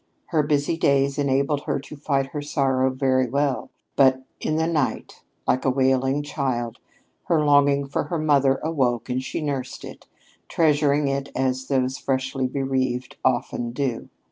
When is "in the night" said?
4.39-5.21